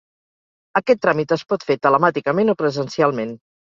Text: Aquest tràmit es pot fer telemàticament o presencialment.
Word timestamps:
Aquest 0.81 1.03
tràmit 1.05 1.35
es 1.37 1.45
pot 1.53 1.69
fer 1.69 1.79
telemàticament 1.87 2.53
o 2.57 2.61
presencialment. 2.67 3.43